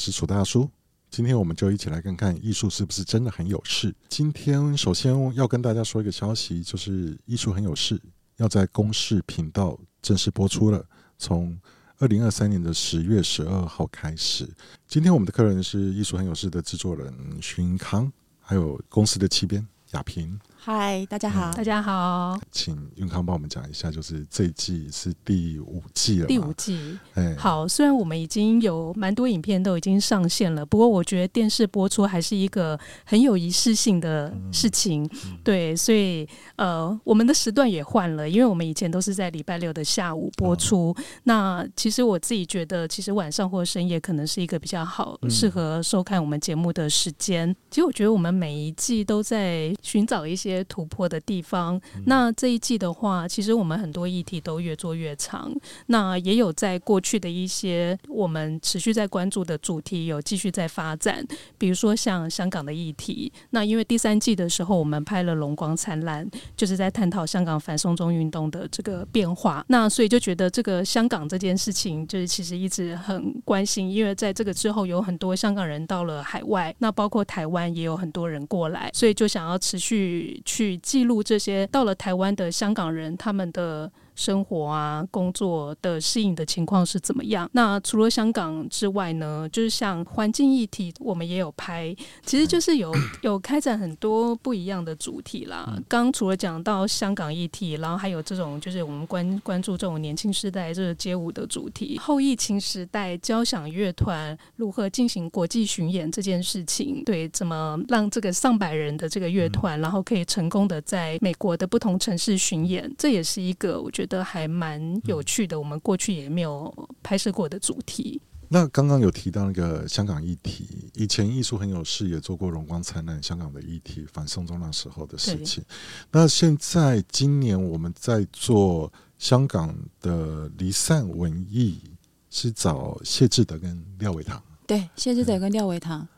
[0.00, 0.66] 是，楚大叔。
[1.10, 3.94] 今天我们就一起来看看艺术是不是真的很有事。
[4.08, 8.00] 今天首先要跟大家说一个消息，就是艺术很有事
[8.38, 10.82] 要在公视频道正式播出了，
[11.18, 11.54] 从
[11.98, 14.48] 二零二三年的十月十二号开始。
[14.88, 17.12] 今天我们的客人是艺术很有事的制作人
[17.42, 20.40] 许云康，还有公司的七编雅萍。
[20.62, 26.26] 嗨，大家好，大家好，请永康帮我们讲一下，就是这一季是第五季了。
[26.26, 35.02] 第五季，哎，好，虽然我们已经有蛮多影片都已经上线了，不过我觉得电视播出还是一个很有仪式性的事情。
[35.24, 40.90] 嗯、对，所以呃，我们的时段也换了，因为我们以前都是在礼拜六的下午播出。
[40.90, 47.48] 哦、那其实我自己觉得，其实晚上或深夜可能是一个比较好适合收看我们节目的时间。
[47.48, 50.49] 嗯、其实我觉得我们每一季都在寻找一些。
[50.50, 51.80] 些突破的地方。
[52.06, 55.50] 那这一季的话，其实我们很多议题都越做越长。
[55.86, 61.24] 那也有在过去的一些我们持续在关注的主题，有继续在发展。
[61.56, 63.32] 比如说像香港的议题。
[63.50, 66.26] 那因为第三季的时候，我们拍了《龙光灿烂》，
[66.56, 69.64] 就是在探讨香港反送中运动的这个变化。
[69.68, 80.39] 那所以就觉得这个香港这件事情，就是其实一直很关心，因为在这个之后，有很多香港人到了海外，那包括台湾也有很多人过来，所以就想要持续。
[80.44, 83.90] 去记录这些到了台湾的香港人，他们的。
[84.20, 87.48] 生活啊，工作的适应的情况是怎么样？
[87.54, 95.74] 那除了香港之外呢，就是像环境议题，我们也有拍，其实就是有 有开展很多不一样的主题啦。
[95.88, 114.09] 刚除了讲到香港议题，然后还有这种就是我们关关注这种年轻时代这个街舞的主题，后疫情时代交响乐团如何进行国际巡演这件事情，对，怎么让这个上百人的这个乐团，然后可以成功的在美国的不同城市巡演，这也是一个我觉得。
[114.10, 116.70] 的还蛮有趣的，我们过去也没有
[117.02, 118.20] 拍摄过的主题。
[118.52, 125.64] 那刚刚有提到那个香港议题，以前艺术很有事也做过《荣光灿烂》香港的议题，反送中那时候的事情。
[126.10, 131.80] 那现在今年我们在做香港的离散文艺，
[132.28, 134.42] 是找谢志德跟廖伟棠。
[134.66, 136.00] 对，谢志德跟廖伟棠。
[136.00, 136.08] 嗯，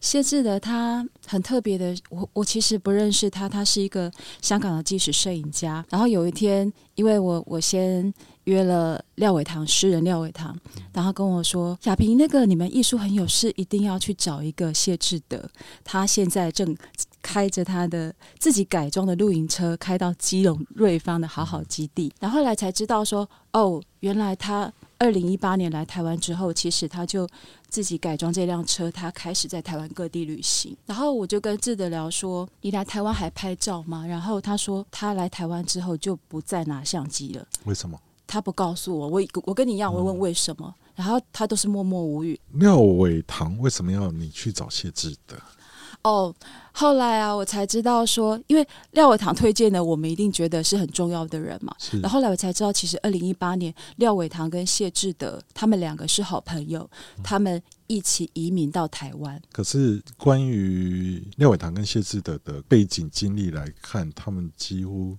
[0.00, 4.10] 谢志德他很特别的，我我其实不认识他，他是一个
[4.40, 5.84] 香港的纪实摄影家。
[5.90, 8.12] 然后有一天，因为我我先
[8.44, 10.56] 约了廖伟棠诗人廖伟棠，
[10.92, 15.44] 然后跟我说：“亚萍，那个你们艺术很有事，一定要去找一个谢志德。
[15.82, 16.76] 他现在正
[17.20, 22.12] 开着他的自己改装的露营车，开到基隆瑞芳的好好基地。
[22.20, 27.28] 然后后来才知道说，哦，原来他。”二零一八年来台湾之后，其实他就
[27.68, 30.76] 自己改装这辆车，他开始在台湾各地旅行。
[30.86, 37.96] 然后我就跟志德聊说：“你来台湾还拍照吗？”然后他说：“他来台湾之后就不再拿相机了。”为什么？
[38.26, 39.06] 他不告诉我。
[39.06, 42.38] 我我跟你一样，我问为什么，嗯、然后他都是默默无语。
[42.54, 45.36] 廖伟棠为什么要你去找谢志德？
[46.08, 46.34] 哦，
[46.72, 51.74] 后来啊，我才知道说，因为廖伟棠推荐的，我们一定觉得是很重要的人嘛。
[51.78, 59.38] 是然后后来我才知道，其实二零一八年，廖伟棠跟谢志德他们两个是好朋友，嗯、他们一起移民到台湾。
[59.52, 65.14] 可是关于廖伟棠跟谢志德的背景经历来看，他们几乎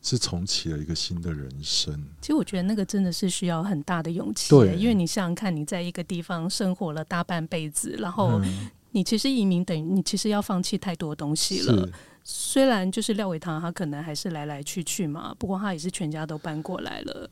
[0.00, 1.94] 是重启了一个新的人生。
[2.22, 8.70] 其实我觉得那个真的是需要很大的勇气，对，因为你想想看，你在一个地方生活了大半辈子，然后、嗯。
[8.92, 11.88] 你其实移民等于你其实要放弃太多东西了。
[12.22, 17.28] 虽然就是廖伟堂他可能还是来来去去嘛，不过他也是全家都搬过来了。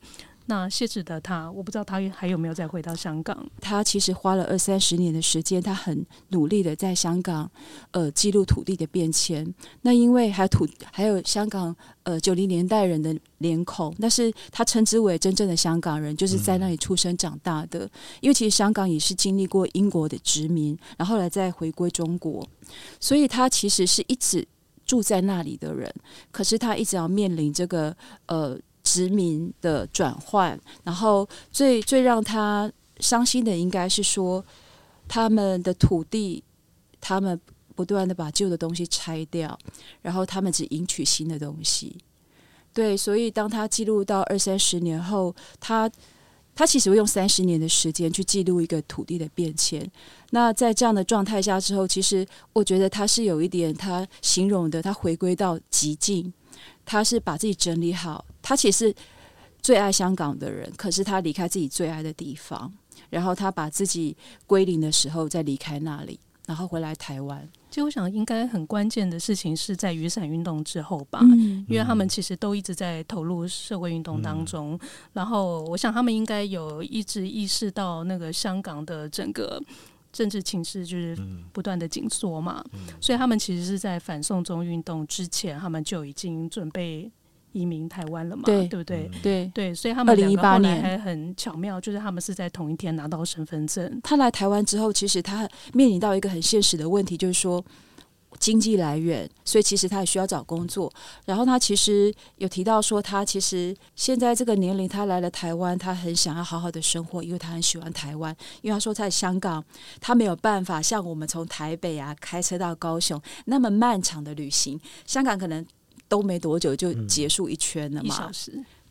[0.49, 3.47] 那谢志德他，我不知道他还有没有再回到香港。
[3.61, 7.49] 他其实花了二三十年的时间，他很努力的在香港
[7.91, 9.53] 呃记录土地的变迁。
[9.83, 17.85] 那因为还有土还有香港呃九零年代人的脸孔，那是他称之为真正的香港人，就是在那里出生长大的。
[17.85, 17.89] 嗯、
[18.21, 22.43] 因为其实香港也是经历过英国的殖民，然后来再回归中国，
[22.99, 24.47] 所以他其实是一直
[24.83, 25.93] 住在那里的人。
[26.31, 28.59] 可是他一直要面临这个呃。
[28.89, 34.43] 殖民的转换，然后最最让他伤心的，应该是说
[35.07, 36.43] 他们的土地，
[36.99, 37.39] 他们
[37.75, 39.55] 不断的把旧的东西拆掉，
[40.01, 41.95] 然后他们只迎娶新的东西。
[42.73, 45.87] 对，所以当他记录到二三十年后，他
[46.55, 49.87] 他其实会用三十年的时间去记录一个土地的变迁。
[50.31, 56.33] 那在这样的状态下之后，其实我觉得他是有一点他形容的，他回归到极境。
[56.89, 58.91] 他是把自己整理好，他其实
[59.61, 62.73] 最爱香港的人，可是他离开自己最爱的地方，
[63.11, 67.47] 然后他把自己归零的时候再离开那里，然后回来台湾。
[67.69, 74.73] 其实我想，应该很关键的事情是在雨伞运动之后吧，嗯、因为他们其实都一直在投入社会运动当中。
[74.81, 79.61] 嗯、然后，我想他们应该有一直意识到那个香港的整个
[80.11, 81.17] 政治情势就是
[81.51, 87.11] 不断的紧缩嘛，嗯、所以他们其实是在反送中运动之前，他们就已经准备。
[87.51, 88.43] 移民台湾了嘛？
[88.45, 89.09] 对，对不对？
[89.23, 93.99] 对对，所以他们两个后来还很巧妙，就是他们是在同一天拿到身份证。
[94.03, 97.65] 他来台湾之后，其实他面临到一个很现实的问题，就是说
[98.37, 100.91] 经济来源，所以其实他也需要找工作。
[101.25, 108.35] 然后他其实有提到说，他其实现在这个年龄，他来了台湾，他很想要好好的生活，因为他很喜欢台湾。
[108.61, 109.63] 因为他说在香港，
[109.99, 115.65] 他没有办法像我们从台北啊开车到高雄那么漫长的旅行，香港可能。
[116.07, 118.31] 都没多久就结束一圈了嘛？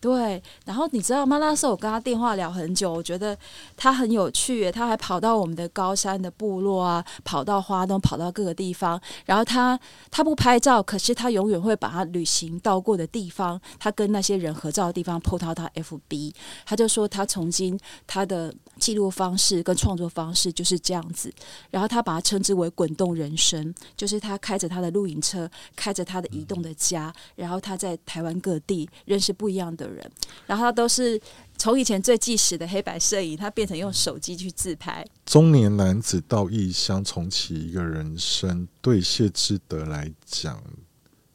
[0.01, 1.39] 对，然后你知道吗？
[1.39, 3.37] 那时候我跟他电话聊很久，我觉得
[3.77, 4.71] 他很有趣。
[4.71, 9.01] 他还跑到我们的高山的部落啊，跑到花东，跑到各个地方。
[9.25, 9.79] 然后他
[10.11, 16.33] 他不拍照，可是他永远会把他旅行到过的地方，他跟那些人合照的地方 po 到他 FB。
[16.65, 21.33] 他就说他从今他的记录方式跟创作方式就是这样子。
[21.71, 30.11] 然后他把它称之为滚动人生，就是他开着他的露营车，开着他的移动的家，然后他在台湾各地认识不一样的人，
[30.47, 31.21] 然后都是
[31.57, 35.07] 从以前最纪实的黑白摄影，他变成用手机去自拍。
[35.27, 40.63] 中年男子到异乡重启一个人生，对谢志德来讲，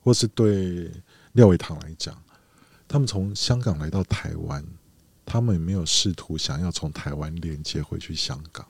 [0.02, 0.92] 或是对
[1.34, 2.18] 廖伟棠来讲，
[2.88, 4.64] 他们从香港来到台湾，
[5.26, 8.66] 他们有没有试图想要从台湾连接回去香港？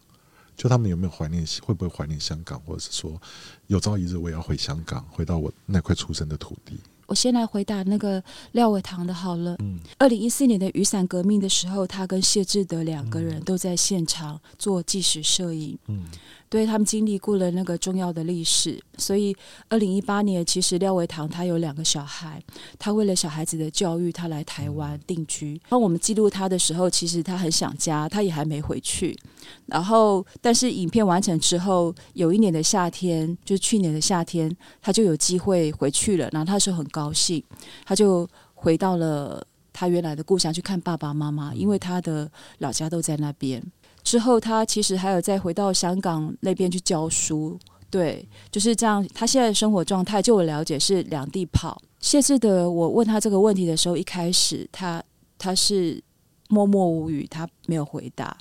[0.56, 1.44] 就他们有没有怀念？
[1.64, 2.60] 会不会怀念香港？
[2.62, 3.20] 或者是说，
[3.66, 6.80] 有朝一日我也要回香港，回到我那块出生的土地？
[7.06, 8.24] 我先来回答那个
[8.54, 9.56] 廖伟棠的好了。
[9.60, 15.78] 嗯，二零一四年的雨伞革命的时候，他跟谢志德两个人都在现场做纪实摄影。
[15.88, 16.06] 嗯。
[16.50, 19.36] 对，他们经历过了那个重要的历史，所以
[19.70, 22.40] 二零一八年，其实廖伟棠他有两个小孩，
[22.78, 25.60] 他为了小孩子的教育，他来台湾定居。
[25.68, 29.18] 当我们记录他的时候，其实他很想家，他也还没回去。
[29.66, 36.30] 然后，但是影片完成之后，有一年的夏天，就是去年的夏天，他就有机会回去了。
[36.32, 37.44] 然后他说很高兴，
[37.86, 42.30] 他就回到了他原来的故乡去看爸爸妈妈，因为他的
[42.60, 43.64] 老家都在那边。
[44.04, 47.58] 之后，他其实还有再回到香港那边去教书，
[47.90, 49.06] 对，就是这样。
[49.14, 51.82] 他现在的生活状态，就我了解是两地跑。
[52.02, 55.02] 谢志德，我问他这个问题的时候，一开始他
[55.38, 56.04] 他是
[56.50, 58.38] 默默无语，他没有回答。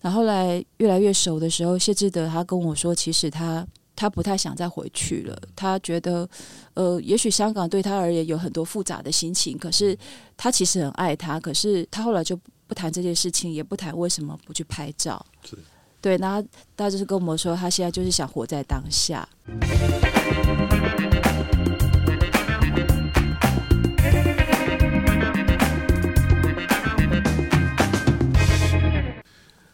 [0.00, 5.40] 然后来越来越熟的时候，谢志德他跟我说，其实他他不太想再回去了。
[5.54, 6.28] 他觉得，
[6.74, 9.96] 呃，也许香港对他而言有很多复杂的心情，可是
[10.36, 11.38] 他其实很爱他。
[11.38, 12.38] 可是他后来就。
[12.70, 15.26] 不谈这件事情，也不谈为什么不去拍照。
[15.42, 15.58] 是
[16.00, 16.40] 对，那
[16.76, 19.28] 他就是跟我们说，他现在就是想活在当下。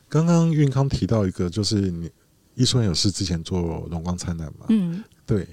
[0.08, 2.10] 刚刚运康提到一个，就是你
[2.54, 4.66] 艺术很有事之前做荣光灿烂嘛？
[4.68, 5.46] 嗯，对。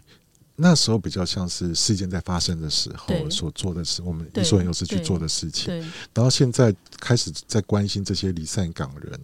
[0.55, 5.73] 那时候比较像是事件在发生的时候所做的事，我们艺术很有事去做的事情。
[6.13, 9.19] 然后现在开始在关心这些离散港人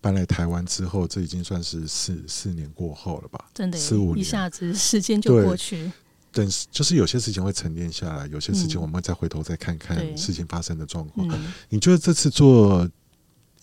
[0.00, 3.44] 搬来台湾之后，这已经算是四四年过后了吧？
[3.54, 5.92] 真的，四五年一下子时间就过去。
[6.32, 11.26] 等就是有些事情会沉淀下来，有些事情我们会再回头再看看事情发生的状况。
[11.68, 12.90] 你觉得这次做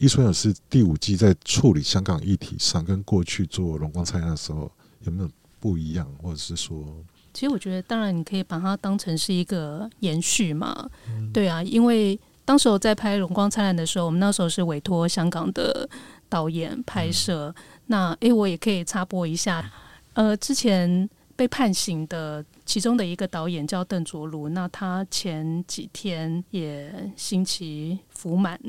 [0.01, 4.71] 艺术很有事第五季在处理香港议题上，跟过去做荣光灿烂的时候
[5.03, 5.29] 有没有？
[5.59, 6.83] 不一样，或者是说，
[7.31, 15.87] 其实我觉得，当然你可以把它当成是一个延续嘛，嗯、对啊，因为当时我在拍《荣光灿烂》的时候，我们那时候是委托香港的
[16.27, 17.53] 导演拍摄。
[17.55, 19.71] 嗯、那诶，我也可以插播一下，
[20.13, 28.59] 呃，之前被判刑的其中的一个导演叫邓卓如，那他前几天也刑期服满，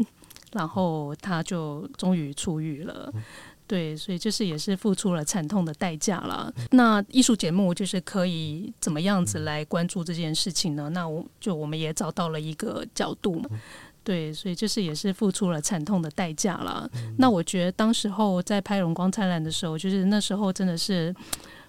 [0.53, 3.11] 然后他就终于出狱了。
[3.15, 3.23] 嗯
[3.65, 6.53] 对，所以就是也是付出了惨痛的代价了。
[6.73, 10.91] 那艺术节目就是可以怎么样子来关注这件事情呢？
[10.91, 13.49] 那我就我们也找到了一个角度嘛。
[14.05, 16.91] 对，所以就是也是付出了惨痛的代价了。
[17.17, 21.15] 那我觉得当时候在拍《荣光灿烂》的时候，就是那时候真的是。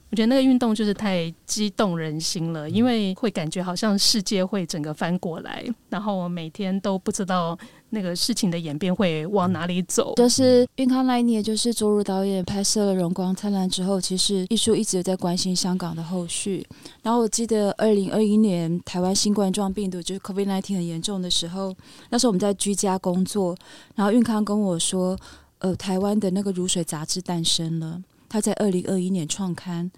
[0.10, 7.58] 我觉得那个运动就是太激动人心了，因为会感觉好像世界会整个翻过来，然后我每天都不知道
[7.94, 10.16] 那个事情的演变会往哪里走。
[10.16, 16.66] 就是运康那一年，就是卓如导演拍摄了《荣光灿烂》之后，其实艺术一直在关心香港的后续。
[17.04, 21.74] 然后我记得二零二一年台湾新冠状病毒就是 COVID-19 很严重的时候，
[22.10, 23.56] 那时候我们在居家工作，
[23.96, 25.18] 然后运康跟我说，
[25.60, 28.02] 呃，台湾的那个《如水》杂志诞生了。
[28.28, 29.92] 他在二零二一年创刊。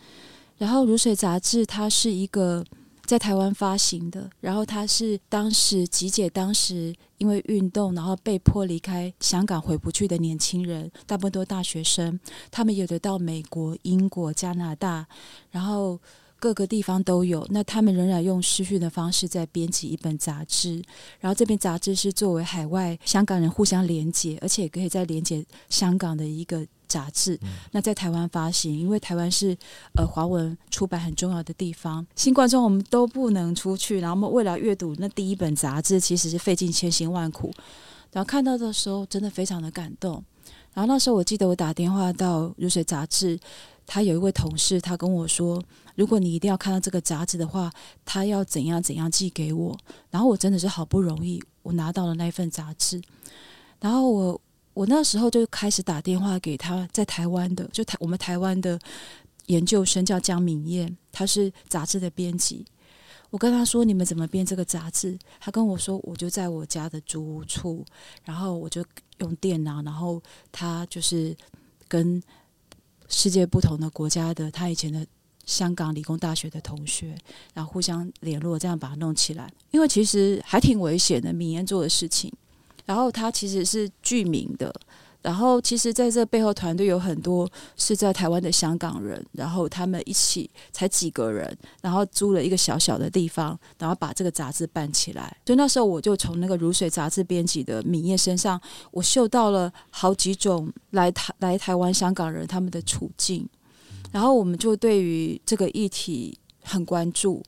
[0.58, 2.64] 然后《如水》杂志它是一个
[3.06, 12.20] 在台湾发行的，然后它是当时集结当时因为运动然后被迫离开香港回不去的年轻人，大部分都是大学生，
[12.52, 15.08] 他们有的到美国、英国、加拿大，
[15.52, 16.00] 然后。
[16.38, 20.84] 各个地方都有，那他们仍然用视讯的方式在编辑一本杂志，
[21.20, 27.38] 然后这篇杂志是作为海外香港人互相连接，而且可以再连接香港的一个杂志。
[27.44, 29.58] 嗯、那在台湾发行，因为台湾是
[29.96, 37.52] 呃华文出版很重要的地方，新冠中我们都不能出去，然后我们为了阅读那第一本杂志，其实是费尽千辛万苦。
[38.12, 40.24] 然后看到的时候，真的非常的感动。
[40.74, 43.40] 然后那时候我记得我打电话到如水杂志。
[43.88, 45.64] 他有一位同事，他跟我说
[45.94, 47.72] ：“如果你一定要看到这个杂志的话，
[48.04, 49.78] 他要怎样怎样寄给我。”
[50.10, 53.00] 然后我真的是好不容易，我拿到了那一份杂志。
[53.80, 54.42] 然后我
[54.76, 58.80] 我那时候就开始打电话给他在台湾的，就台我们台湾的
[59.48, 62.64] 研究生叫江敏燕，他是杂志的编辑。
[63.32, 67.84] 我跟他说：“你们怎么编这个杂志？”他跟我说：“我就在我家的租屋处，
[68.24, 68.86] 然后我就
[69.18, 71.36] 用电脑，然后他就是
[71.88, 72.22] 跟。”
[73.08, 75.06] 世界不同的国家的，他以前的
[75.46, 77.16] 香港理工大学的同学，
[77.54, 79.48] 然后互相联络，这样把它弄起来。
[79.70, 82.34] 因为其实还挺危险的，敏燕做的事情。
[82.86, 84.74] 然后他其实是剧名的。
[85.22, 95.36] 然后，其实在这背后团队有很多是在台湾的香港人，然后他们一起才几个人，然后租了一个小小的地方，然后把这个杂志办起来。
[95.44, 98.62] 所以那时候我就从那个如水杂志编辑的敏燕身上，
[98.92, 103.50] 我嗅到了好几种来台来台湾香港人他们的处境，
[104.12, 107.42] 然后我们就对于这个议题很关注。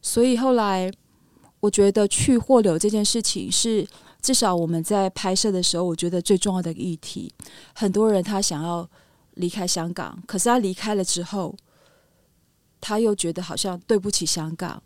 [0.00, 0.90] 所以后来
[1.60, 3.86] 我觉得去或留这件事情是。
[4.20, 7.32] 至少我们在拍摄的时候，我觉得最重要的议题，
[7.74, 8.88] 很多人他想要
[9.34, 11.54] 离开香港，可是他离开了之后，
[12.80, 14.82] 他又觉得好像对不起香港，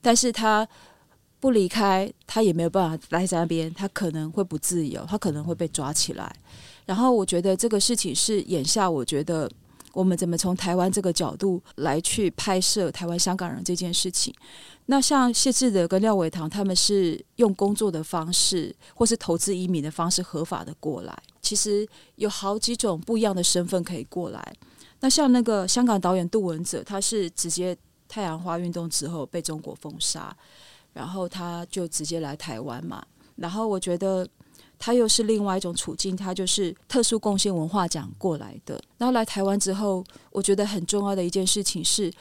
[0.00, 0.66] 但是他
[1.38, 6.34] 不离开，他也没有办法待在那边，他可能会不自由，他可能会被抓起来。
[6.84, 9.50] 然后我觉得这个事情是眼下，我觉得
[9.92, 14.34] 我们怎么从台湾这个角度来去拍摄台湾香港人这件事情。
[14.86, 21.16] 那像谢志德跟廖伟棠，他们是用工作的方式，或是投资移民的方式合法的过来。
[21.40, 24.52] 其实有好几种不一样的身份可以过来。
[25.00, 27.76] 那像那个香港导演杜汶泽，他是直接
[28.08, 30.36] 太阳花运动之后被中国封杀，
[30.92, 33.04] 然后他就直接来台湾嘛。
[33.36, 34.28] 然后我觉得
[34.84, 38.82] 他又是另外一种处境，他就是特殊贡献文化奖过来的。
[38.98, 42.12] 然后来台湾之后，我觉得很重要的一件事情是。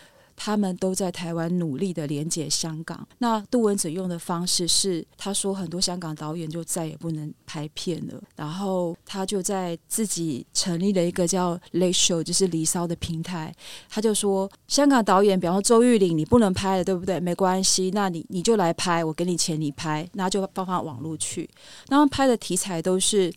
[0.43, 3.07] 他们都在台湾努力的连接香港。
[3.19, 13.53] 那杜汶泽用的方式是，他说很多香港导演就再也不能拍片了，然后他就在自己成立了一个叫 Late Show，就是离骚的平台。
[13.88, 17.19] 他就说，香港导演，比方说周玉玲，你不能拍了，对不对？
[17.19, 21.48] 没关系，那你你就来拍，我给你钱，你拍，那就放放网络去。
[21.89, 23.31] 那他拍的题材都是，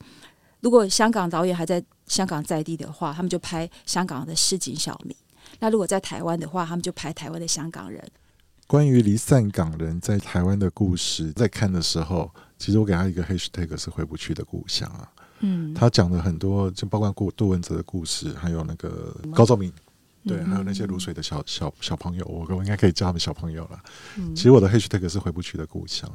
[0.60, 5.14] 如果香港导演还在香港在地的话，他们就拍香港的市井小民。
[5.60, 8.02] 那如果在台湾的话，他们就排台湾的香港人。
[8.66, 15.08] 关于离散港人在台湾的故事，在看的时候，其实我给他一个 hashtag 是回不去的故乡啊。
[15.40, 19.70] 嗯，他讲了很多，就包括顾杜文泽的故事，还有那个高兆明，
[20.26, 23.78] 对，还有那些卤水的小小小朋友，我我应该可以叫他们小朋友了。
[24.16, 26.10] 嗯，其实我的 hashtag 是回不去的故乡。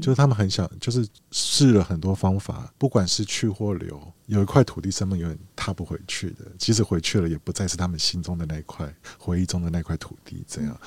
[0.00, 6.46] 就是他们很想，就是试了很多方法，不管是去或留，有一块土地是他们永远踏不回去的。
[6.58, 10.42] 即使回去了，也不再是他们心中的那块回忆中的那块土地。
[10.48, 10.80] 这样，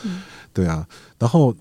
[0.52, 0.88] 对啊。
[1.20, 1.56] 然后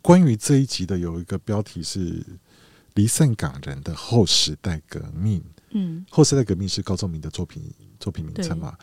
[0.00, 2.24] 关于这一集的有一个标题是
[2.94, 5.44] “离散港人的后时代革命”。
[5.72, 7.62] 嗯，后时代革命是高仲明的作品
[8.00, 8.74] 作品名称嘛？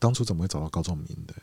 [0.00, 1.34] 当初怎么会找到高仲明的？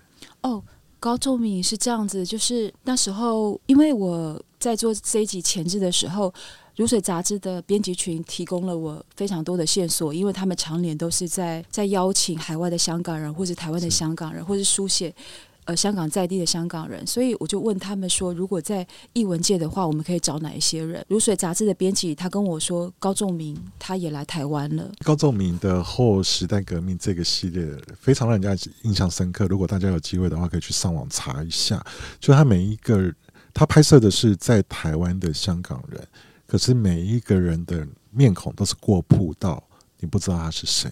[0.42, 0.62] 哦。
[1.02, 6.30] 高仲明是这样子，就是那时候，因为我在做这一集前置的时候，
[6.76, 15.14] 《如水》杂志的编辑群提供了我非常多的线索，因为他们常年都是在在邀请海外的香港人，或者台湾的香港人，或是书写。
[15.66, 21.06] 呃，香港在地的香港人，所以我就问他们说，如果在译文界的话，我们可以找哪一些人？
[21.08, 24.92] 如水杂志的编辑他跟我说，高仲明他也来台湾了。
[25.04, 27.64] 高仲明的后时代革命这个系列
[28.00, 29.46] 非常让人家印象深刻。
[29.46, 31.86] 如果大家有机会的话，可以去上网查一下。
[32.20, 33.14] 就他每一个，
[33.60, 36.02] 他拍摄的是在台湾的香港人，
[36.48, 39.62] 可是每一个人的面孔都是过曝到，
[40.00, 40.90] 你不知道他是谁。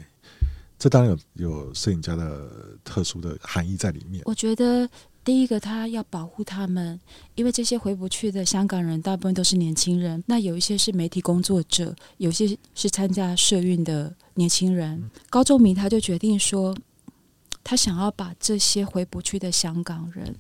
[0.77, 2.51] 这当然有有摄影家的
[2.83, 4.21] 特殊的含义在里面。
[4.25, 4.86] 我觉得
[5.24, 7.00] 第一个，他要保护他们，
[7.36, 10.21] 因为这些回不去的香港人大部分都是年轻人。
[10.27, 15.09] 那有一些是媒体工作者，有些是参加社运的年轻人。
[15.29, 16.75] 高仲明他就决定说，
[17.63, 20.36] 他想要把这些回不去的香港人，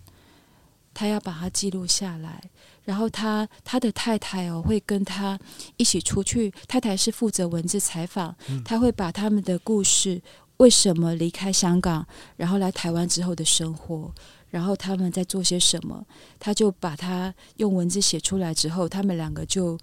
[0.97, 2.41] 他要把它记录下来。
[2.83, 5.37] 然后他他的太太哦会跟他
[5.75, 8.35] 一起出去，太太是负责文字采访，
[8.65, 10.19] 他会把他们的故事，
[10.57, 14.11] 为什么离开香港，然后来台湾之后的生活，
[14.49, 16.03] 然后他们在做些什么，
[16.39, 19.77] 他就把他用文字写出来之后，他们两个就。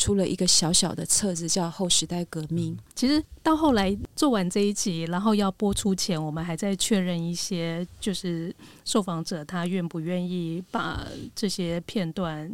[0.00, 2.74] 出了一个小小的册子，叫《后时代革命》。
[2.94, 8.52] 其实到后来做完这一集，然后要播出前，我们还在确认一些，就是
[8.86, 12.50] 受访者他愿不愿意把这些片段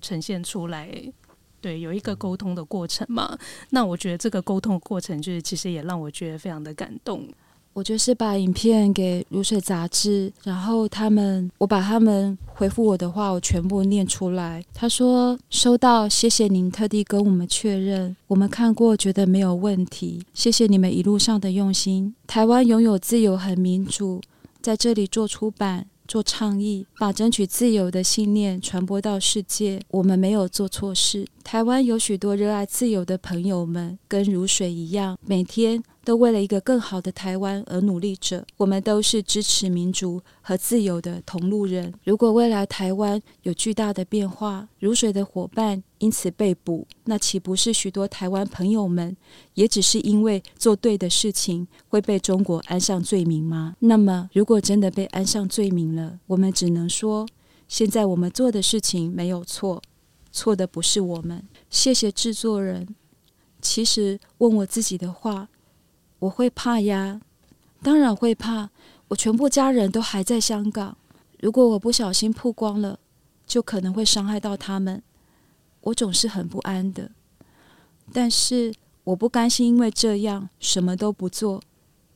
[0.00, 0.88] 呈现出来。
[1.60, 3.36] 对，有一个沟通的过程嘛。
[3.70, 7.28] 那我觉得这个沟通的过程，就是其实也让我觉得非常的感动。
[7.76, 14.64] 我就是把影片给如水杂志，然后他们，我把他们回复我的话，我全部念出来。
[14.72, 20.22] 他说收到，谢谢您特地跟我们确认，我们看过，觉得没有问题。
[20.32, 22.14] 谢谢你们一路上的用心。
[22.26, 24.22] 台湾拥有自由和民主，
[24.62, 31.26] 在这里做出版、做倡议，把争取自由的信念传播到世界，我们没有做错事。
[31.44, 35.82] 台湾有许多热爱自由的朋友们，跟如水一样，每天。
[36.06, 38.46] 都为了一个更好的台湾而努力着。
[38.58, 41.92] 我们都是支持民主和自由的同路人。
[42.04, 49.16] 如果未来台湾有巨大的变化，如水的伙伴因此被捕，那岂不是许多台湾朋友们
[49.54, 53.74] 也只是因为做对的事情会被中国安上罪名吗？
[53.80, 57.26] 那么，如果真的被安上罪名了，我们只能说，
[57.66, 59.82] 现在我们做的事情没有错，
[60.30, 61.42] 错的不是我们。
[61.68, 62.86] 谢谢制作人。
[63.60, 65.48] 其实问我自己的话。
[66.18, 67.20] 我会怕呀，
[67.82, 68.70] 当然会怕。
[69.08, 70.96] 我全部家人都还在香港，
[71.40, 72.98] 如果我不小心曝光了，
[73.46, 75.02] 就可能会伤害到他们。
[75.82, 77.10] 我总是很不安的，
[78.12, 81.62] 但是我不甘心，因为这样什么都不做，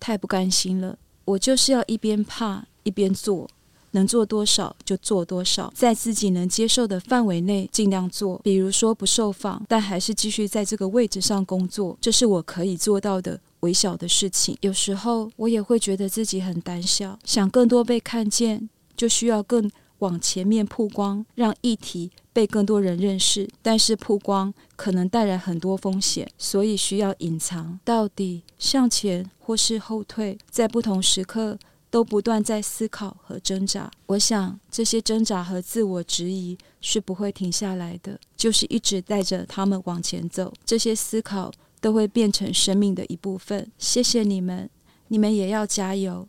[0.00, 0.98] 太不甘心了。
[1.26, 3.48] 我就是要一边怕一边做。
[3.92, 8.40] 能做多少就做多少，在自己能接受的范围内尽量做。
[8.44, 14.56] 比如说不受访，但还是继续在这个位置上工作，这是我可以做到的微小的事情。
[14.60, 23.48] 有时候我也会觉得自己很胆小，想更多被看见，就需要更往前面曝光，让议题被更多人认识。
[23.62, 27.78] 但是曝光可能带来很多风险，所以需要隐藏。
[27.84, 31.58] 到底向前或是后退，在不同时刻。
[31.92, 40.54] 都不断在思考和挣扎，我想这些挣扎和自我质疑是不会停下来的，就是一直带着他们往前走。
[40.64, 43.70] 这些思考都会变成生命的一部分。
[43.78, 44.68] 谢谢你们，
[45.08, 46.28] 你们也要加油。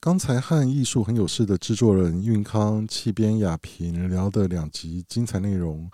[0.00, 5.88] 刚才和艺术很有事的制作人运康、气编雅萍聊的两集精彩内容：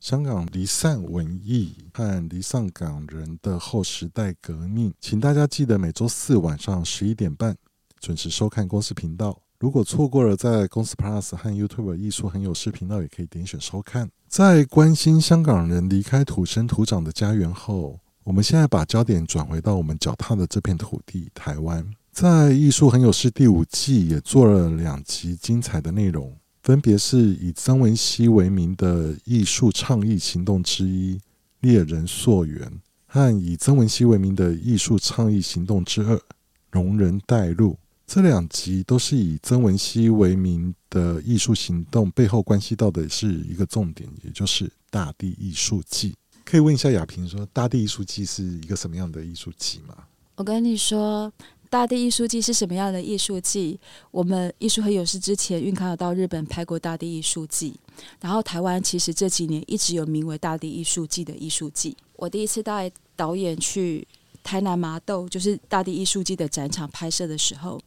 [0.00, 4.92] 香港离散文艺和离散港人的后时代革命。
[5.00, 7.56] 请大家记得每周四晚上十一点半
[8.00, 9.40] 准时收看公司频道。
[9.60, 14.10] 如果错过了，在公司 Plus 和 YouTube 艺术很有事频道也可以点选收看。
[14.28, 21.88] 在关心香港人离开土生土长的家园后，我们现在把焦点转回到我们脚踏的这片土地——台湾。
[22.10, 31.18] 在艺术很有事第五季也做了两集精彩的内容，分别是以曾文熙为名的艺术倡议行动之一
[31.60, 36.20] “猎人溯源”和以曾文熙为名的艺术倡议行动之二
[36.70, 37.78] “容人带路”。
[38.06, 46.14] 这两集都是以曾文熙为名的艺术行动背后关系到的是一个重点，也就是大地艺术季。
[46.44, 49.96] 可以问一下雅萍说，大地艺术季是一个什么样的艺术季吗？
[50.36, 51.32] 我跟你说。
[51.70, 53.80] 大地艺术季是什么样的艺术季？
[54.12, 57.74] 我们艺术和有事之前，运康有到日本拍过大地艺术季。
[58.20, 61.96] 然后台湾其实这几年一直有名为大地艺术季的艺术季。
[62.14, 64.06] 我第一次带导演去
[64.44, 67.80] 台南麻豆，就是大地艺术季的展场拍摄的时候，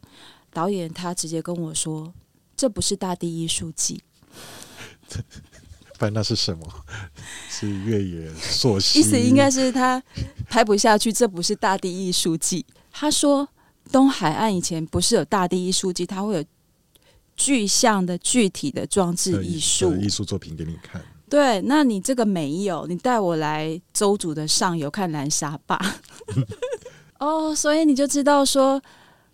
[0.51, 2.13] 导演他直接跟我说
[2.57, 4.01] ：“这不是大地艺术季。
[5.97, 6.67] ”不然那是什么？
[7.49, 8.99] 是越野溯溪？
[8.99, 10.03] 意思应该是他
[10.49, 12.65] 拍不下去，这不是大地艺术季。
[12.91, 13.47] 他说。
[13.89, 16.43] 东海岸以前不是有大地艺术季，它会有
[17.37, 21.01] 具象的具体的装置艺术艺术作品给你看。
[21.29, 25.75] 对，那你这个没有，你带我来周主的上游看南沙坝。
[27.19, 28.81] 哦，oh, 所以你就知道说，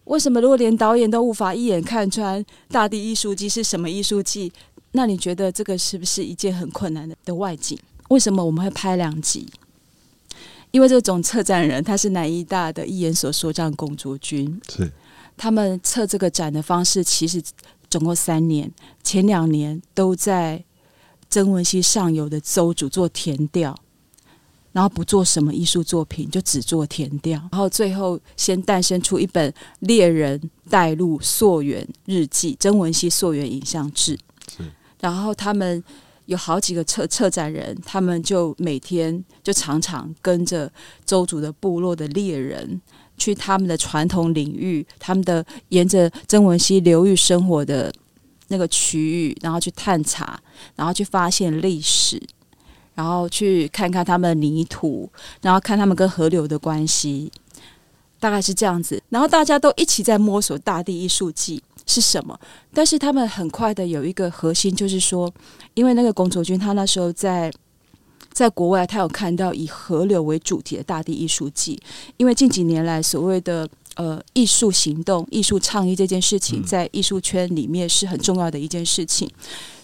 [0.06, 4.52] 为什么如果连导演都无法一眼看穿大地艺术季是什么艺术季，
[4.94, 7.78] 那你觉得这个是不是一件很困难的的外景？
[8.10, 9.48] 为什么我们会拍两集？
[10.72, 14.92] 因为这个总策展人他是南医大的一研所所长龚卓君，是
[15.38, 17.40] 他们策这个展的方式，其实
[17.90, 18.72] 总共三年，
[19.04, 20.64] 前两年都在
[21.34, 23.76] 曾文溪上游的邹主做田调，
[24.72, 34.16] 然后不做什么艺术作品，就只做田调，然后最后先诞生出一本《猎人带路溯源日记》——曾文溪溯源影像志。
[35.00, 35.84] 然后他们
[36.28, 40.72] 有好几个策策展人，他们就每天就常常跟着
[41.04, 42.80] 邹族的部落的猎人。
[43.16, 47.94] 去他们的传统领域，他们的沿着曾文溪流域生活的
[48.48, 50.40] 那个区域，然后去探查，
[50.76, 52.22] 然后去发现历史，
[52.96, 55.10] 然后去看看他们的泥土，
[55.42, 57.32] 然后看他们跟河流的关系，
[58.20, 59.02] 大概是这样子。
[59.10, 62.40] 然后大家都一起在摸索大地艺术季是什么，
[62.74, 65.34] 但是他们很快的有一个核心，就是说，
[65.74, 67.52] 因为那个龚卓军他那时候在。
[68.32, 71.80] 在国外，他有看到以河流为主题的大地艺术季，
[72.18, 79.30] 因为近几年来所谓的呃艺术行动、艺术倡议这件事情，在艺术圈里面是很重要的一件事情，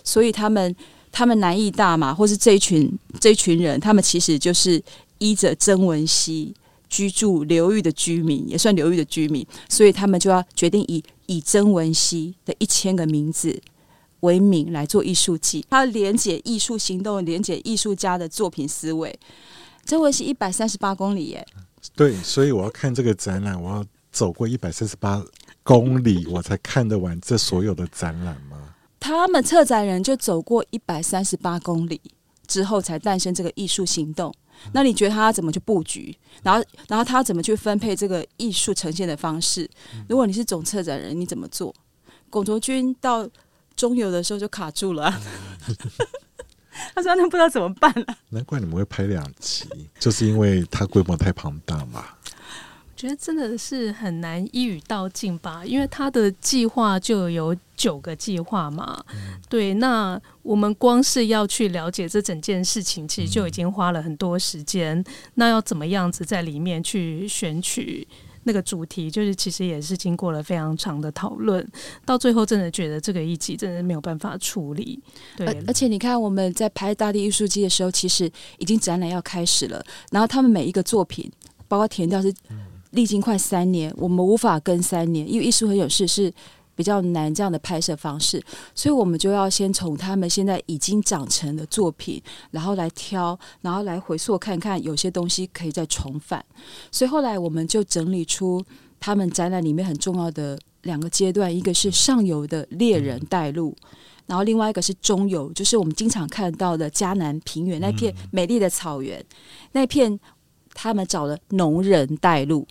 [0.04, 0.76] 所以他们
[1.12, 4.82] 他们南艺大嘛，或是这一群这一群人，他们其实就是
[5.17, 6.54] 依着曾文熙
[6.89, 13.62] 居住流域的居民，也算流域的居民，所以他们就要决定以以曾文熙的一千个名字。
[14.22, 19.17] 为名来做艺术季，他连接艺术行动，连接艺术家的作品思维。
[19.86, 21.48] 曾文溪一百三十八公里耶，
[21.95, 25.24] 对，所以我要看这个展览，我要走过一百三十八
[25.63, 28.76] 公里，我才看得完这所有的展览吗？
[29.00, 32.02] 他们策展人就走过一百三十八公里
[32.48, 34.34] 之后，才诞生这个艺术行动。
[34.74, 36.15] 那你觉得他怎么去布局？
[36.43, 39.69] 然后，然后他怎么去分配这个艺术呈现的方式？
[40.08, 41.74] 如果你是总策展人，你怎么做？
[42.30, 43.28] 龚卓君到。
[43.76, 45.10] 中游的时候就卡住了，
[46.93, 49.63] 他说：“那不知道怎么办了。”难怪你们会拍两集，
[49.98, 52.04] 就是因为它规模太庞大嘛。
[53.00, 59.02] 我觉得真的是很难一语道尽吧，因为他的计划就有九个计划嘛。
[59.14, 65.00] 嗯、对，那我们光是要去了解这整件事情，其实就已经花了很多时间。
[65.00, 68.06] 嗯、那要怎么样子在里面去选取？
[68.44, 71.66] 那个主题就是，其实也是经过了非常长的讨论，
[72.06, 75.00] 到最后真的觉得这个一集真的没有办法处理。
[75.38, 79.82] 对，而，且你看我们在拍大地艺术季的时候，其实已经展览要开始了，
[80.12, 81.32] 然后他们每一个作品，
[81.70, 82.34] 包括填掉是
[82.91, 86.34] 历经快三年，我们无法跟三年，因为艺术很有事是。
[86.75, 88.41] 比较难这样的拍摄方式，
[88.73, 96.41] 所以我们就要先从他们现在已经长成的作品，然后来挑，然后来回溯看看有些东西可以再重返。
[96.89, 98.63] 所以后来我们就整理出
[98.97, 103.75] 他们展览里面很重要的两个阶段，一个是上游的猎人带路，
[104.25, 109.21] 然后另外一个是中游，就是我们经常看到的迦南平原那片美丽的草原，
[109.73, 110.17] 那片
[110.73, 112.65] 他们找了农人带路。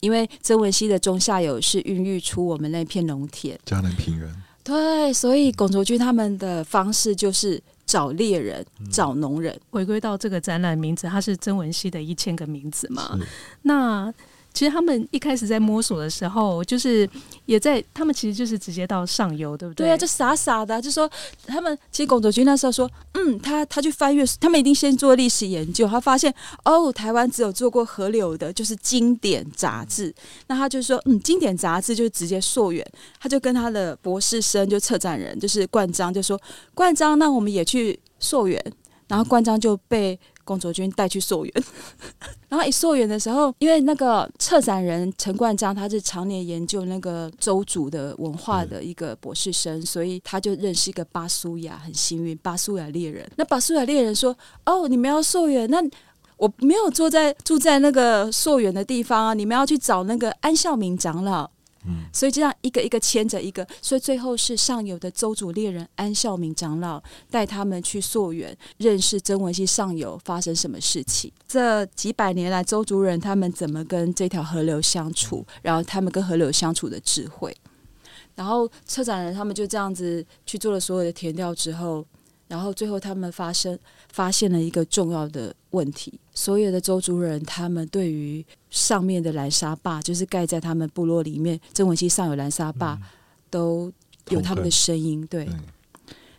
[0.00, 4.42] 因为曾文溪的中下游是孕育出我们那片农田，嘉南平原。
[4.62, 9.58] 对，所以龚卓君他们的方式就是找猎人、嗯、找农人。
[9.70, 13.18] 回归到这个展览名字，它是曾文溪的一千个名字嘛？
[13.62, 14.12] 那。
[14.56, 17.06] 其实他们一开始在摸索的时候，就是
[17.44, 19.84] 也在他们其实就是直接到上游，对不对？
[19.84, 21.08] 对啊，就傻傻的，就说
[21.46, 30.14] 他们其实龚卓军那时候说，嗯，他他去翻阅，他们一定先做历史研究，他发现哦，台湾只有做过河流的，就是经典杂志。
[30.46, 32.82] 那他就说，嗯，经典杂志就直接溯源，
[33.20, 36.40] 他就跟他的博士生就策展人就是冠章就说，
[36.72, 38.58] 冠章，那我们也去溯源，
[39.06, 40.18] 然后冠章就被。
[40.46, 41.52] 龚卓君带去溯源，
[42.48, 53.28] 然后一溯源的时候，因为那个策展人陈冠章他是常年研究那个周族的文化的一个博士生，所以他就认识一个巴苏亚，很幸运，巴苏亚猎人。
[53.36, 55.82] 那巴苏亚猎人说：“哦，你们要溯源，那
[56.36, 61.50] 我没有坐在住在那个溯源的地方啊，你们要去找那个安孝明长老。”
[62.12, 71.32] 所以这样一个一个牵着一个，所以最后是上游的周族猎人安孝明长老带他们去溯源，认识曾文溪上游发生什么事情。
[71.46, 77.56] 这几百年来，周族人他们怎么跟这条河流相处，然后他们跟河流相处的智慧。
[78.34, 82.04] 然后策展人他们就这样子去做了所有的填调之后。
[82.48, 83.76] 然后最后，他们发生
[84.12, 92.96] 发现了一个重要的问题：所有的周族人，他们对于上面的蓝沙坝，就是盖在他们部落里面，曾文溪上有蓝沙坝，
[93.50, 93.92] 都
[94.28, 95.26] 有他们的声音。
[95.26, 95.48] 对。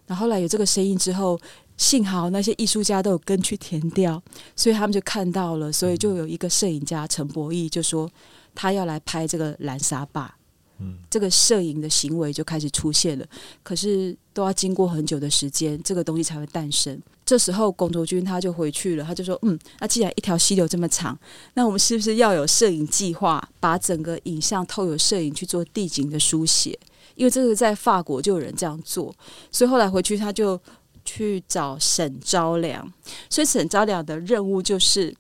[0.06, 1.38] 然后后来有这个声音之后，
[1.76, 4.24] 幸好那些艺术家都有跟去填掉，
[4.56, 8.10] 所以他们就看到了，所以就有一个摄影家陈博义就说，
[8.56, 10.34] 他要来拍这个蓝沙坝。
[10.80, 13.26] 嗯，这个摄影的行为就开始出现了，
[13.64, 17.02] 可是都要经过很久的时间，这个东西才会诞生。
[17.26, 21.18] 这时候，龚卓君他就回去了，他就说：“嗯，那既然一条溪流这么长，
[21.56, 26.80] 那我们是不是要有摄影计划，把整个影像透过摄影去做地景的书写？
[27.16, 29.14] 因为这个在法国就有人这样做，
[29.52, 30.58] 所以后来回去他就
[31.04, 32.90] 去找沈昭良，
[33.30, 35.14] 所以沈昭良的任务就是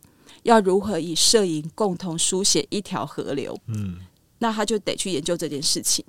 [0.43, 3.59] 要如何以摄影共同书写一条河流。
[3.65, 3.97] 嗯，
[4.39, 6.04] 那他就得去研究这件事情。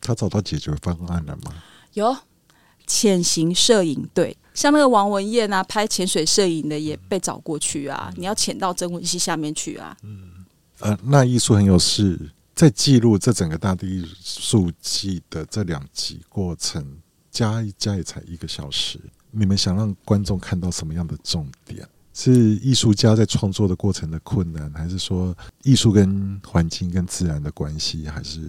[0.00, 1.62] 他找到解决方案了吗？
[1.92, 2.16] 有
[2.86, 8.10] 潜行摄影队，像那个王文彦啊，拍潜水摄影的也被找过去啊。
[8.14, 9.96] 嗯、你要潜到曾文溪下面去啊。
[10.02, 10.44] 嗯，
[10.78, 12.18] 呃，那艺术很有事，
[12.54, 16.84] 在记录这整个大地艺术季的这两集过程，
[17.30, 18.98] 加一加也才一个小时。
[19.30, 21.88] 你们想让观众看到什么样的重点？
[22.12, 28.40] 是艺术家在创作的过程的困难，还是说艺术跟环境跟自然的关系，还是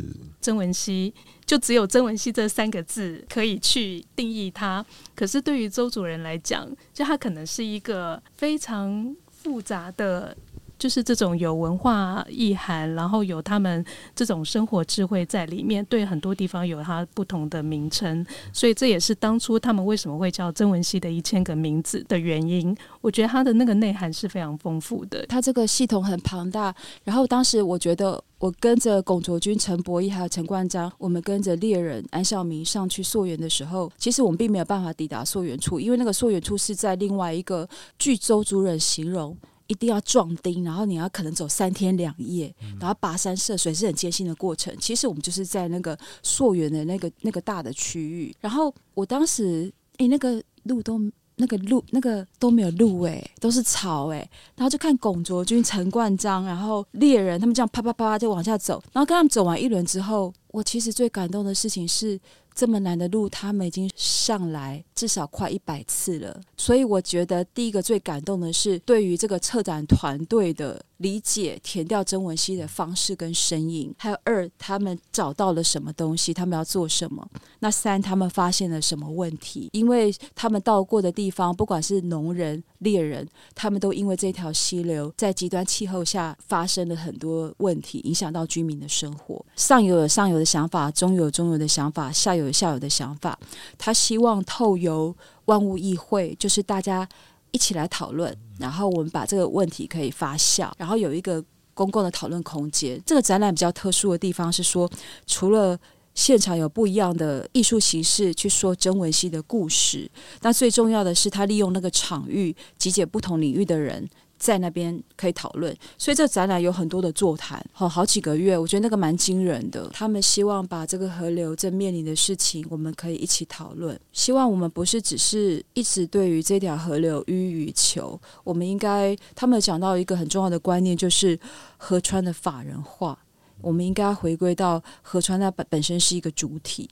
[0.41, 1.13] 曾文熙？
[1.45, 4.86] 就只有曾文熙这三个字可以去定义他。
[5.15, 10.36] 可是对于周主人来讲，就他可能是一个非常复杂的。
[10.82, 22.76] 就是这种有文化意涵，然后有他们这种生活智慧在里面，对很多地方有它不同的名称，所以这也是当初他们为什么会叫曾文溪的一千个名字的原因。
[23.00, 26.74] 我觉得它的那个内涵是非常丰富的，它这个系统很庞大。
[27.04, 39.38] 然后当时我觉得，我跟着龚卓君、陈伯义还有陈冠章，我们跟着猎人安孝明上去溯源的时候，其实我们并没有办法抵达溯源处，因为那个溯源处是在另外一个据周族人形容。
[39.71, 44.75] 一定要壮丁，然后你要可能走三天两夜，然后跋山涉水是很艰辛的过程。
[44.81, 48.36] 其实我们就是在那个溯源的那个那个大的区域。
[48.41, 50.99] 然后我当时，诶，那个路都
[51.38, 54.29] 那个路那个都没有路诶，都是草诶。
[54.57, 58.84] 然后就看龚卓君、陈冠章，然后猎人他们这样啪啪啪啪就往下走。
[58.91, 62.19] 然后跟他们走完一轮之后，我其实最感动的事情是。
[62.53, 66.41] 这么难的路，他们已经上来至少快一百次了。
[66.57, 73.93] 所以我觉得第一个最感动的是，对于这个策展团队的理解，填掉曾文溪的方式跟声音。
[73.97, 77.27] 还有二，他们找到了什么东西，他们要做什么。
[77.59, 79.69] 那三，他们发现了什么问题？
[79.73, 89.43] 因为他们到过的地方，不管是农人、猎人，他们都因为这条溪流在极端气候下发生了很多问题，影响到居民的生活。
[89.55, 93.37] 上游有上游的想法，中游有中游的想法，下游有下游的想法。
[93.77, 97.07] 他希望透由万物议会，就是大家
[97.51, 103.01] 一起来讨论，然后我们把这个问题可以发酵，然后有一个公共的讨论空间。
[103.05, 104.89] 这个展览比较特殊的地方是说，
[105.25, 105.77] 除了
[106.13, 110.09] 现场有不一样的艺术形式去说曾文系的故事，
[110.41, 114.05] 那最重要的是他利用那个场域集结不同领域的人
[114.41, 119.88] 在那边可以讨论，所以这展览有很多的座谈，好好几个月，我觉得那个蛮惊人的。
[119.93, 123.97] 他们希望把这个河流正面临的事情，我们可以一起讨论。
[124.12, 131.39] 希望我们不是只是一直对于这条河流予以求，我们应该他们讲到一个很重要的观念，就是
[131.77, 133.15] 河川的法人化。
[133.62, 136.89] 我们应该回归到河川，它本本身是一个主体。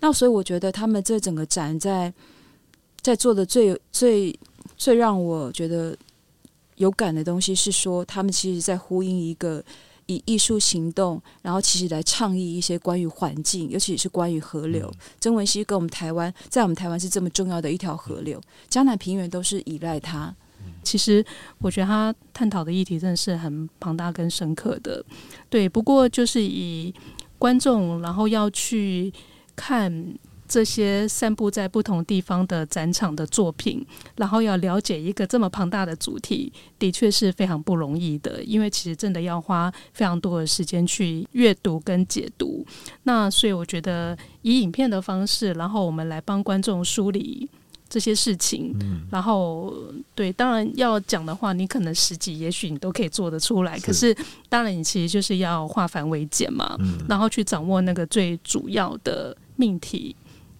[0.00, 2.12] 那所以我觉得他们这整个展在
[3.00, 4.36] 在做的最最
[4.76, 5.96] 最让我觉得
[6.78, 9.62] 有感的东西是说，他们其实在呼应一个
[10.06, 14.90] 以艺术行动，然后其实来倡议一些关于环境，尤其是关于河流。
[15.20, 20.34] 曾文溪跟我们台湾，在我们台湾是这么重要的一条河流，江南平原都是依赖它。
[20.82, 21.24] 其实
[21.58, 25.04] 我觉得他探讨的议题真的是很庞大跟深刻的，
[25.50, 25.68] 对。
[25.68, 26.92] 不过就是以
[27.38, 29.12] 观众，然后要去
[29.54, 29.92] 看
[30.48, 33.84] 这些散布在不同地方的展场的作品，
[34.16, 38.42] 然后要了解一个这么庞大的主题，的确是非常不容易的。
[38.42, 42.66] 因为其实真的要花非常多的时间去阅读跟解读。
[43.02, 47.48] 那所以我觉得以影片的方式，然后我们来帮观众梳理。
[47.90, 49.72] 这些事情，嗯、然后
[50.14, 53.78] 对，当然要讲的话，你可能十几，也许你都可以做得出来。
[53.78, 54.16] 是可是，
[54.50, 60.14] 当然你其实就是要化繁为简嘛，嗯、然后去掌握那个最主要的命题，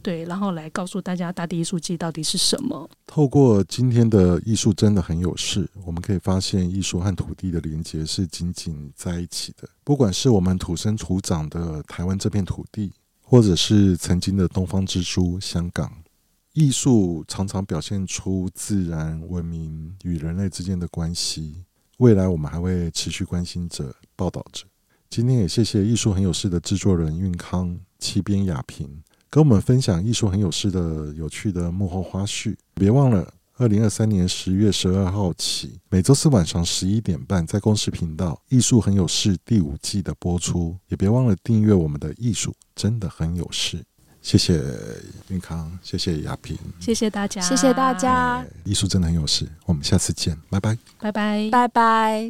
[0.08, 2.88] 对，然后来告诉大家大地艺术季到底是什么。
[3.06, 9.68] 透过今天的艺术真的很有事，我们可以发现艺术和土地的连接是紧紧在一起的。
[9.84, 12.90] 不管是我们土生土长的台湾这片土地，
[13.20, 15.92] 或者是曾经的东方之珠香港。
[16.54, 21.66] 艺术常常表现出自然文明与人类之间的关系。
[21.98, 24.64] 未来我们还会持续关心着、报道着。
[25.10, 32.56] 今天也谢谢艺术很有事的制作人运康、七边雅萍，跟我们分享艺术很有事的有趣的幕后花絮。
[32.74, 40.76] 别忘了，二零二三年十月十二号起，每周四晚上十一点半，在公视频道《艺术很有事》第五季的播出。
[40.88, 43.84] 也别忘了订阅我们的艺术真的很有事。
[44.20, 44.62] 谢谢
[45.28, 48.44] 运康，谢谢雅萍，谢谢大家，谢谢大家。
[48.64, 52.26] 艺术真的很有事，我们下次见，拜拜，拜拜，拜拜。